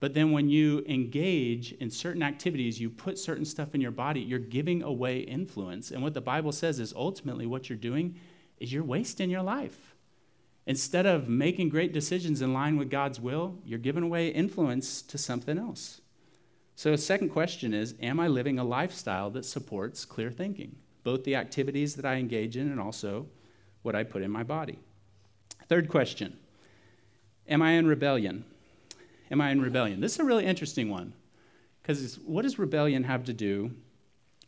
[0.00, 4.22] But then when you engage in certain activities, you put certain stuff in your body,
[4.22, 5.92] you're giving away influence.
[5.92, 8.16] And what the Bible says is ultimately what you're doing
[8.58, 9.89] is you're wasting your life.
[10.70, 15.18] Instead of making great decisions in line with God's will, you're giving away influence to
[15.18, 16.00] something else.
[16.76, 20.76] So, second question is Am I living a lifestyle that supports clear thinking?
[21.02, 23.26] both the activities that I engage in and also
[23.82, 24.78] what I put in my body.
[25.68, 26.36] Third question
[27.48, 28.44] Am I in rebellion?
[29.30, 30.00] Am I in rebellion?
[30.00, 31.12] This is a really interesting one
[31.82, 33.72] because what does rebellion have to do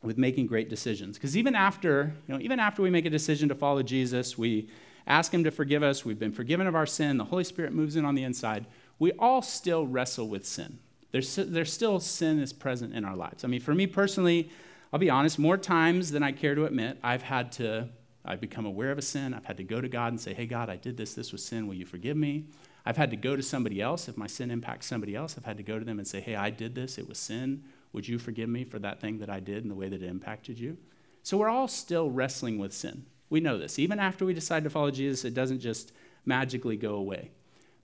[0.03, 1.17] with making great decisions?
[1.17, 4.69] Because even after, you know, even after we make a decision to follow Jesus, we
[5.07, 7.97] ask him to forgive us, we've been forgiven of our sin, the Holy Spirit moves
[7.97, 8.67] in on the inside,
[8.99, 10.79] we all still wrestle with sin.
[11.11, 13.45] There's, there's still sin is present in our lives.
[13.45, 14.51] I mean, for me personally,
[14.93, 17.89] I'll be honest, more times than I care to admit, I've had to,
[18.25, 19.35] I've become aware of a sin.
[19.35, 21.15] I've had to go to God and say, hey, God, I did this.
[21.15, 21.67] This was sin.
[21.67, 22.45] Will you forgive me?
[22.85, 24.09] I've had to go to somebody else.
[24.09, 26.35] If my sin impacts somebody else, I've had to go to them and say, hey,
[26.35, 26.99] I did this.
[26.99, 27.65] It was sin.
[27.93, 30.09] Would you forgive me for that thing that I did and the way that it
[30.09, 30.77] impacted you?
[31.23, 33.07] So we're all still wrestling with sin.
[33.33, 33.79] We know this.
[33.79, 35.91] Even after we decide to follow Jesus, it doesn't just
[36.27, 37.31] magically go away.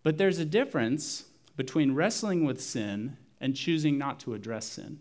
[0.03, 1.25] But there's a difference
[1.57, 4.99] between wrestling with sin and choosing not to address sin.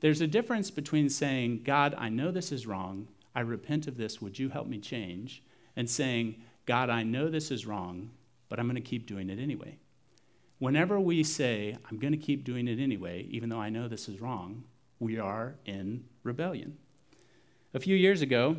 [0.00, 3.08] There's a difference between saying, God, I know this is wrong.
[3.34, 4.22] I repent of this.
[4.22, 5.42] Would you help me change?
[5.76, 8.10] And saying, God, I know this is wrong,
[8.48, 9.76] but I'm going to keep doing it anyway.
[10.60, 14.08] Whenever we say, I'm going to keep doing it anyway, even though I know this
[14.08, 14.64] is wrong,
[14.98, 16.78] we are in rebellion.
[17.74, 18.56] A few years ago,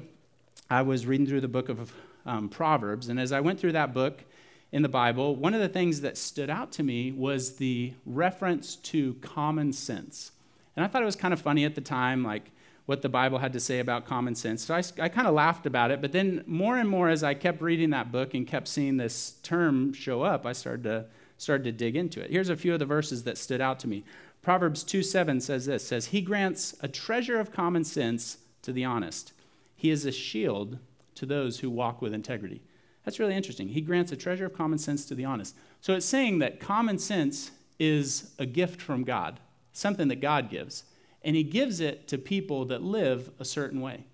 [0.70, 1.94] I was reading through the book of
[2.26, 4.24] um, Proverbs, and as I went through that book
[4.72, 8.76] in the Bible, one of the things that stood out to me was the reference
[8.78, 10.32] to common sense.
[10.76, 12.52] And I thought it was kind of funny at the time, like
[12.86, 14.66] what the Bible had to say about common sense.
[14.66, 16.02] So I, I kind of laughed about it.
[16.02, 19.36] But then more and more as I kept reading that book and kept seeing this
[19.44, 21.06] term show up, I started to,
[21.38, 22.30] started to dig into it.
[22.30, 24.04] Here's a few of the verses that stood out to me.
[24.42, 28.86] Proverbs 2 7 says this says, He grants a treasure of common sense to the
[28.86, 29.34] honest.
[29.76, 30.80] He is a shield
[31.16, 32.62] to those who walk with integrity.
[33.04, 33.70] That's really interesting.
[33.70, 35.56] He grants a treasure of common sense to the honest.
[35.82, 39.40] So it's saying that common sense is a gift from God
[39.76, 40.86] something that God gives.
[41.24, 44.06] And He gives it to people that live a certain way.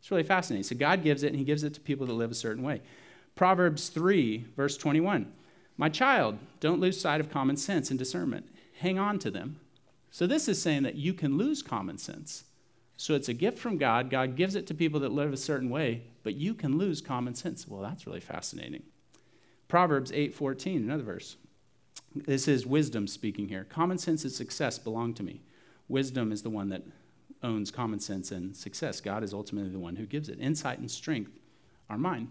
[0.00, 0.62] It's really fascinating.
[0.62, 2.80] So God gives it, and He gives it to people that live a certain way.
[3.34, 5.32] Proverbs 3, verse 21.
[5.76, 8.46] My child, don't lose sight of common sense and discernment.
[8.78, 9.60] Hang on to them.
[10.10, 12.44] So this is saying that you can lose common sense.
[12.98, 14.10] So it's a gift from God.
[14.10, 17.32] God gives it to people that live a certain way, but you can lose common
[17.32, 17.66] sense.
[17.66, 18.82] Well, that's really fascinating.
[19.68, 21.36] Proverbs 8:14, another verse.
[22.14, 23.64] This is wisdom speaking here.
[23.64, 25.42] Common sense and success belong to me.
[25.88, 26.82] Wisdom is the one that
[27.40, 29.00] owns common sense and success.
[29.00, 30.40] God is ultimately the one who gives it.
[30.40, 31.38] Insight and strength
[31.88, 32.28] are mine.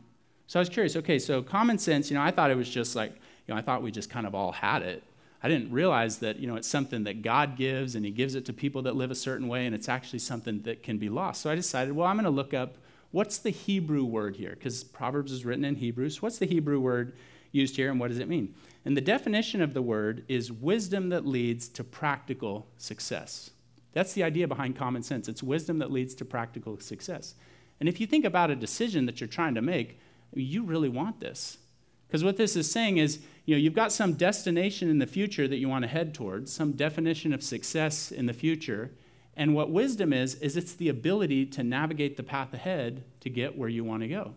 [0.47, 2.93] So I was curious, okay, so common sense, you know, I thought it was just
[2.93, 5.03] like, you know, I thought we just kind of all had it.
[5.43, 8.45] I didn't realize that, you know, it's something that God gives and He gives it
[8.45, 11.41] to people that live a certain way and it's actually something that can be lost.
[11.41, 12.77] So I decided, well, I'm going to look up
[13.11, 14.51] what's the Hebrew word here?
[14.51, 16.09] Because Proverbs is written in Hebrew.
[16.09, 17.13] So what's the Hebrew word
[17.51, 18.53] used here and what does it mean?
[18.85, 23.51] And the definition of the word is wisdom that leads to practical success.
[23.93, 25.27] That's the idea behind common sense.
[25.27, 27.35] It's wisdom that leads to practical success.
[27.79, 29.99] And if you think about a decision that you're trying to make,
[30.33, 31.57] you really want this.
[32.07, 35.47] Because what this is saying is, you know, you've got some destination in the future
[35.47, 38.91] that you want to head towards, some definition of success in the future,
[39.37, 43.55] And what wisdom is, is it's the ability to navigate the path ahead to get
[43.55, 44.33] where you want to go.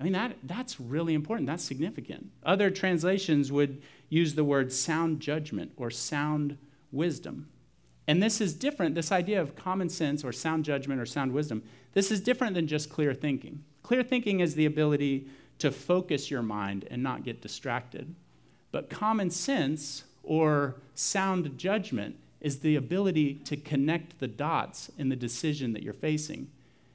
[0.00, 1.48] I mean, that, that's really important.
[1.48, 2.30] That's significant.
[2.44, 6.56] Other translations would use the word sound judgment or sound
[6.92, 7.48] wisdom.
[8.06, 11.64] And this is different, this idea of common sense or sound judgment or sound wisdom,
[11.94, 13.64] this is different than just clear thinking.
[13.82, 15.26] Clear thinking is the ability
[15.58, 18.14] to focus your mind and not get distracted.
[18.70, 25.16] But common sense or sound judgment is the ability to connect the dots in the
[25.16, 26.48] decision that you're facing.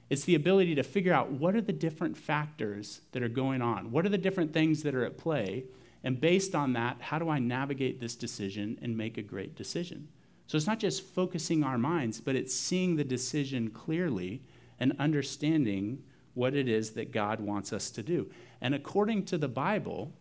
[0.10, 3.91] It's the ability to figure out what are the different factors that are going on?
[3.91, 5.65] What are the different things that are at play?
[6.04, 10.08] And based on that, how do I navigate this decision and make a great decision?
[10.47, 14.41] So it's not just focusing our minds, but it's seeing the decision clearly
[14.80, 18.30] and understanding what it is that God wants us to do.
[18.63, 20.13] And according to the Bible,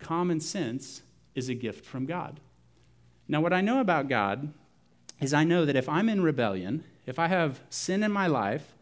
[0.00, 1.02] common sense
[1.36, 2.40] is a gift from God.
[3.28, 4.52] Now, what I know about God
[5.20, 8.74] is I know that if I'm in rebellion, if I have sin in my life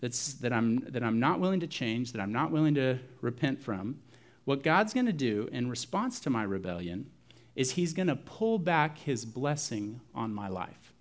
[0.00, 3.62] that's, that, I'm, that I'm not willing to change, that I'm not willing to repent
[3.62, 4.00] from,
[4.46, 7.10] what God's going to do in response to my rebellion
[7.54, 10.94] is He's going to pull back His blessing on my life.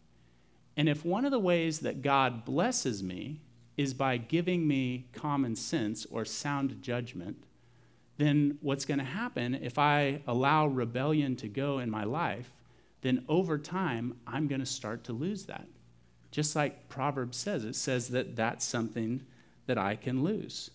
[0.75, 3.39] And if one of the ways that God blesses me
[3.77, 7.43] is by giving me common sense or sound judgment,
[8.17, 12.51] then what's going to happen if I allow rebellion to go in my life
[13.03, 15.67] then over time, I'm going to start to lose that.
[16.31, 19.21] Just like Proverbs says, it says that that's something
[19.67, 20.71] that I can lose.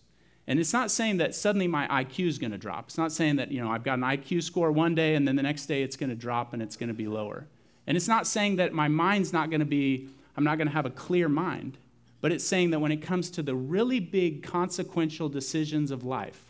[0.47, 2.87] And it's not saying that suddenly my IQ is going to drop.
[2.87, 5.37] It's not saying that, you know, I've got an IQ score one day and then
[5.37, 7.47] the next day it's going to drop and it's going to be lower.
[7.87, 10.75] And it's not saying that my mind's not going to be, I'm not going to
[10.75, 11.79] have a clear mind.
[12.21, 16.48] But it's saying that when it comes to the really big consequential decisions of life,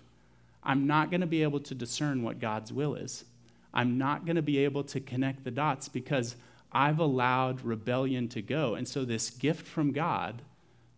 [0.69, 3.25] I'm not going to be able to discern what God's will is.
[3.73, 6.37] I'm not going to be able to connect the dots because
[6.71, 8.75] I've allowed rebellion to go.
[8.75, 10.43] And so, this gift from God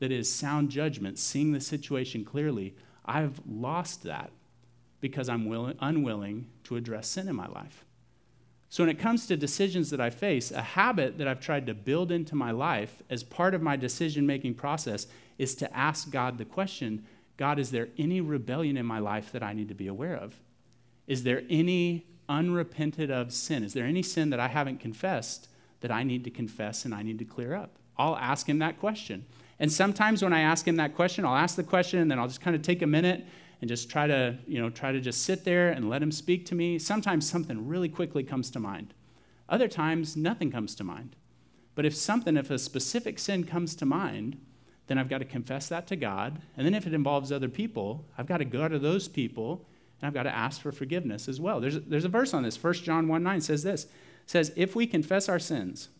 [0.00, 4.32] that is sound judgment, seeing the situation clearly, I've lost that
[5.00, 7.84] because I'm willing, unwilling to address sin in my life.
[8.70, 11.74] So, when it comes to decisions that I face, a habit that I've tried to
[11.74, 15.06] build into my life as part of my decision making process
[15.38, 17.06] is to ask God the question
[17.40, 20.38] God, is there any rebellion in my life that I need to be aware of?
[21.06, 23.64] Is there any unrepented of sin?
[23.64, 25.48] Is there any sin that I haven't confessed
[25.80, 27.78] that I need to confess and I need to clear up?
[27.96, 29.24] I'll ask him that question.
[29.58, 32.28] And sometimes when I ask him that question, I'll ask the question and then I'll
[32.28, 33.24] just kind of take a minute
[33.62, 36.44] and just try to, you know, try to just sit there and let him speak
[36.46, 36.78] to me.
[36.78, 38.92] Sometimes something really quickly comes to mind.
[39.48, 41.16] Other times nothing comes to mind.
[41.74, 44.36] But if something, if a specific sin comes to mind,
[44.90, 46.42] then I've got to confess that to God.
[46.56, 49.64] And then if it involves other people, I've got to go to those people
[50.00, 51.60] and I've got to ask for forgiveness as well.
[51.60, 52.60] There's, there's a verse on this.
[52.60, 53.86] 1 John 1 9 says this
[54.26, 55.90] says, If we confess our sins,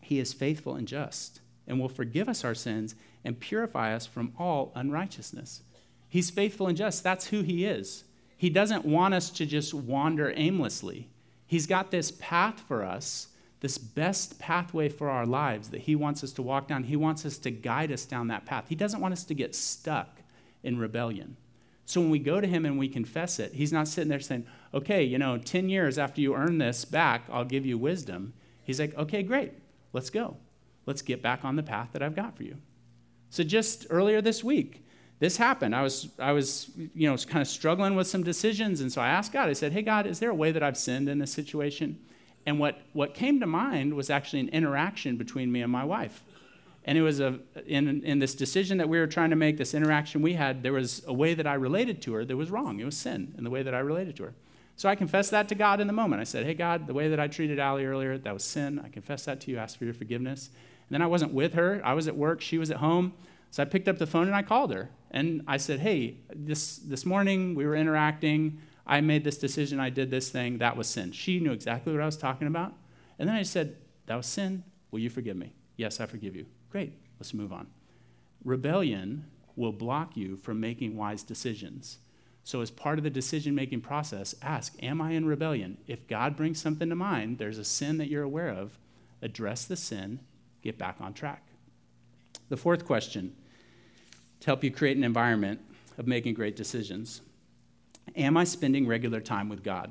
[0.00, 4.32] he is faithful and just and will forgive us our sins and purify us from
[4.38, 5.60] all unrighteousness.
[6.08, 7.04] He's faithful and just.
[7.04, 8.04] That's who he is.
[8.38, 11.10] He doesn't want us to just wander aimlessly.
[11.46, 13.28] He's got this path for us,
[13.62, 16.82] this best pathway for our lives that he wants us to walk down.
[16.82, 18.64] He wants us to guide us down that path.
[18.68, 20.20] He doesn't want us to get stuck
[20.64, 21.36] in rebellion.
[21.84, 24.46] So when we go to him and we confess it, he's not sitting there saying,
[24.74, 28.34] okay, you know, 10 years after you earn this back, I'll give you wisdom.
[28.64, 29.52] He's like, okay, great,
[29.92, 30.38] let's go.
[30.84, 32.56] Let's get back on the path that I've got for you.
[33.30, 34.84] So just earlier this week,
[35.20, 35.76] this happened.
[35.76, 39.08] I was, I was, you know, kind of struggling with some decisions, and so I
[39.08, 39.48] asked God.
[39.48, 42.00] I said, "Hey, God, is there a way that I've sinned in this situation?"
[42.44, 46.22] And what what came to mind was actually an interaction between me and my wife.
[46.84, 49.72] And it was a, in, in this decision that we were trying to make, this
[49.72, 52.80] interaction we had, there was a way that I related to her that was wrong.
[52.80, 54.34] It was sin in the way that I related to her.
[54.74, 56.20] So I confessed that to God in the moment.
[56.20, 58.80] I said, Hey, God, the way that I treated Allie earlier, that was sin.
[58.84, 60.50] I confess that to you, ask for your forgiveness.
[60.88, 61.80] And then I wasn't with her.
[61.84, 62.40] I was at work.
[62.40, 63.12] She was at home.
[63.50, 64.90] So I picked up the phone and I called her.
[65.12, 68.58] And I said, Hey, this, this morning we were interacting.
[68.86, 69.80] I made this decision.
[69.80, 70.58] I did this thing.
[70.58, 71.12] That was sin.
[71.12, 72.74] She knew exactly what I was talking about.
[73.18, 74.64] And then I said, That was sin.
[74.90, 75.52] Will you forgive me?
[75.76, 76.46] Yes, I forgive you.
[76.70, 77.68] Great, let's move on.
[78.44, 79.24] Rebellion
[79.56, 81.98] will block you from making wise decisions.
[82.44, 85.78] So, as part of the decision making process, ask Am I in rebellion?
[85.86, 88.78] If God brings something to mind, there's a sin that you're aware of,
[89.20, 90.20] address the sin,
[90.62, 91.46] get back on track.
[92.48, 93.34] The fourth question
[94.40, 95.60] to help you create an environment
[95.96, 97.20] of making great decisions
[98.16, 99.90] Am I spending regular time with God?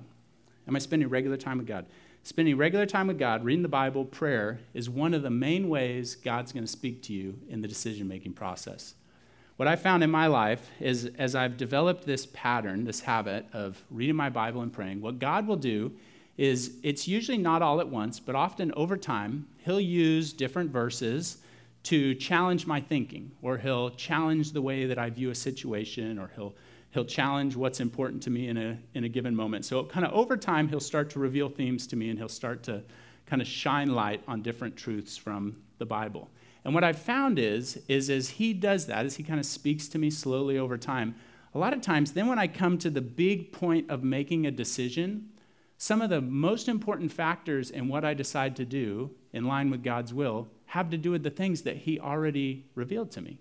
[0.68, 1.86] Am I spending regular time with God?
[2.24, 6.16] Spending regular time with God, reading the Bible, prayer, is one of the main ways
[6.16, 8.94] God's going to speak to you in the decision making process.
[9.58, 13.82] What I found in my life is as I've developed this pattern, this habit of
[13.90, 15.92] reading my Bible and praying, what God will do
[16.38, 21.38] is it's usually not all at once, but often over time, He'll use different verses
[21.84, 26.32] to challenge my thinking, or he'll challenge the way that I view a situation, or
[26.36, 26.54] he'll,
[26.92, 29.66] he'll challenge what's important to me in a, in a given moment.
[29.66, 32.64] So, kind of over time, he'll start to reveal themes to me and he'll start
[32.64, 32.84] to
[33.26, 36.30] kind of shine light on different truths from the Bible.
[36.64, 39.88] And what I've found is, is as he does that, as he kind of speaks
[39.90, 41.16] to me slowly over time,
[41.54, 44.52] a lot of times, then when I come to the big point of making a
[44.52, 45.30] decision,
[45.78, 49.84] some of the most important factors in what I decide to do in line with
[49.84, 53.40] God's will have to do with the things that He already revealed to me.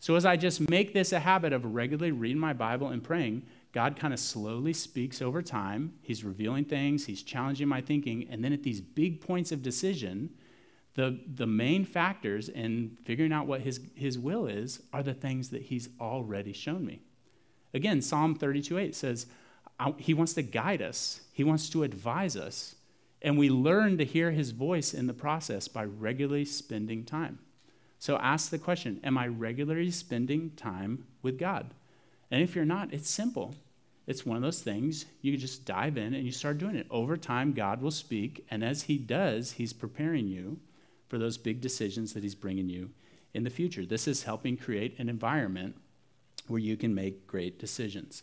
[0.00, 3.42] So as I just make this a habit of regularly reading my Bible and praying,
[3.72, 5.94] God kind of slowly speaks over time.
[6.02, 10.30] He's revealing things, He's challenging my thinking, and then at these big points of decision,
[10.98, 15.50] the, the main factors in figuring out what his, his will is are the things
[15.50, 17.02] that He's already shown me.
[17.72, 19.26] Again, Psalm 32 8 says,
[19.98, 22.74] He wants to guide us, He wants to advise us.
[23.22, 27.38] And we learn to hear His voice in the process by regularly spending time.
[27.98, 31.74] So ask the question Am I regularly spending time with God?
[32.30, 33.54] And if you're not, it's simple.
[34.06, 36.86] It's one of those things you just dive in and you start doing it.
[36.90, 38.46] Over time, God will speak.
[38.50, 40.60] And as He does, He's preparing you
[41.08, 42.90] for those big decisions that He's bringing you
[43.34, 43.84] in the future.
[43.84, 45.76] This is helping create an environment
[46.46, 48.22] where you can make great decisions.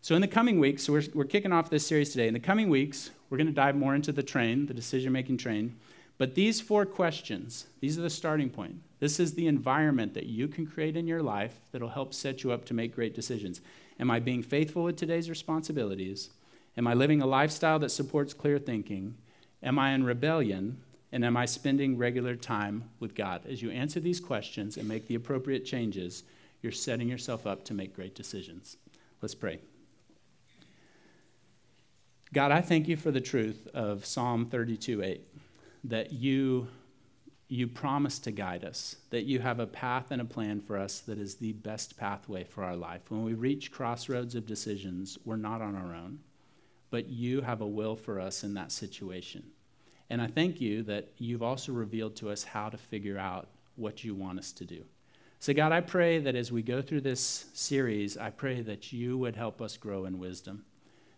[0.00, 2.28] So, in the coming weeks, so we're, we're kicking off this series today.
[2.28, 5.38] In the coming weeks, we're going to dive more into the train, the decision making
[5.38, 5.76] train.
[6.16, 8.76] But these four questions, these are the starting point.
[9.00, 12.52] This is the environment that you can create in your life that'll help set you
[12.52, 13.60] up to make great decisions.
[13.98, 16.30] Am I being faithful with today's responsibilities?
[16.76, 19.16] Am I living a lifestyle that supports clear thinking?
[19.62, 20.78] Am I in rebellion?
[21.12, 23.42] And am I spending regular time with God?
[23.48, 26.24] As you answer these questions and make the appropriate changes,
[26.60, 28.76] you're setting yourself up to make great decisions.
[29.22, 29.60] Let's pray.
[32.32, 35.20] God, I thank you for the truth of Psalm 32 8,
[35.84, 36.66] that you,
[37.48, 41.00] you promise to guide us, that you have a path and a plan for us
[41.00, 43.02] that is the best pathway for our life.
[43.10, 46.20] When we reach crossroads of decisions, we're not on our own,
[46.90, 49.44] but you have a will for us in that situation.
[50.10, 54.04] And I thank you that you've also revealed to us how to figure out what
[54.04, 54.84] you want us to do.
[55.40, 59.18] So, God, I pray that as we go through this series, I pray that you
[59.18, 60.64] would help us grow in wisdom,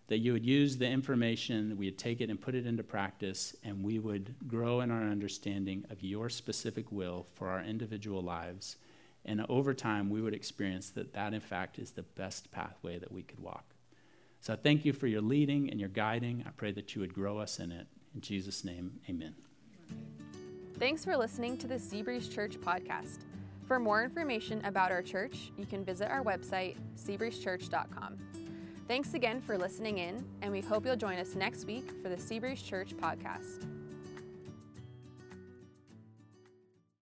[0.09, 3.57] that you would use the information, we would take it and put it into practice,
[3.65, 8.77] and we would grow in our understanding of your specific will for our individual lives.
[9.25, 13.11] And over time, we would experience that that, in fact, is the best pathway that
[13.11, 13.75] we could walk.
[14.41, 16.45] So I thank you for your leading and your guiding.
[16.47, 17.89] I pray that you would grow us in it.
[18.15, 19.35] In Jesus' name, amen.
[20.79, 23.21] Thanks for listening to the Seabreeze Church podcast.
[23.67, 28.46] For more information about our church, you can visit our website, seabreezechurch.com.
[28.89, 32.17] Thanks again for listening in, and we hope you'll join us next week for the
[32.17, 33.76] Seabreeze Church podcast.